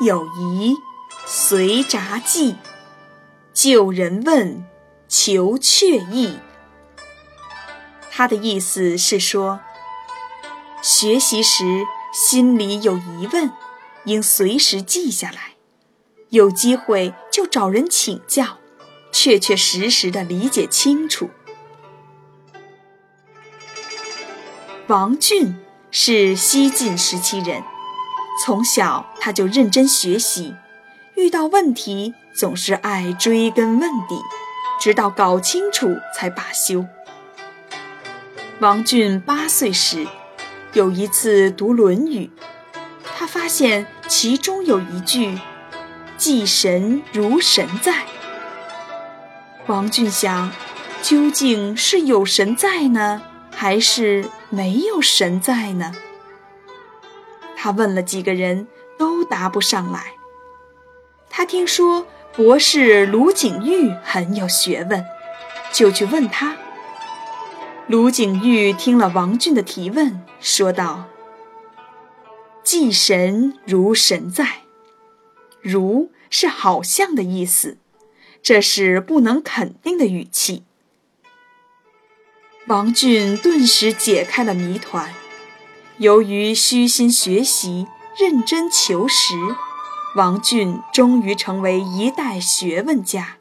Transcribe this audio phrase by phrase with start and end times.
[0.00, 0.78] 有疑，
[1.26, 2.56] 随札记。
[3.52, 4.64] 旧人问，
[5.06, 6.38] 求确意。
[8.10, 9.60] 他的意思是说，
[10.80, 11.84] 学习时
[12.14, 13.52] 心里有疑问，
[14.04, 15.56] 应随时记下来，
[16.30, 18.56] 有机会就找人请教，
[19.12, 21.28] 确确实实的理解清楚。
[24.86, 25.54] 王俊
[25.90, 27.62] 是西晋时期人，
[28.42, 30.54] 从小他就认真学习，
[31.14, 34.18] 遇到问题总是爱追根问底，
[34.80, 36.86] 直到搞清楚才罢休。
[38.60, 40.06] 王俊八岁时，
[40.72, 42.30] 有一次读《论语》，
[43.14, 45.38] 他发现其中有一句
[46.16, 48.04] “祭神如神在”。
[49.68, 50.50] 王俊想，
[51.02, 53.20] 究竟是有神在呢？
[53.54, 55.92] 还是没有神在呢？
[57.62, 60.14] 他问了几个人，都答不上来。
[61.28, 65.04] 他听说博士卢景玉很有学问，
[65.70, 66.56] 就去问他。
[67.86, 71.04] 卢景玉听了王俊的提问，说道
[72.64, 74.62] ：“祭神如神在，
[75.60, 77.76] 如是好像的意思，
[78.42, 80.64] 这是不能肯定的语气。”
[82.68, 85.12] 王俊顿时解开了谜团。
[86.00, 89.34] 由于虚心学习、认真求实，
[90.16, 93.36] 王俊终于成为一代学问家。